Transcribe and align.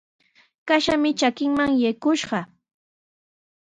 Kashami 0.67 1.09
trakiiman 1.19 1.71
yakushqa. 1.83 2.39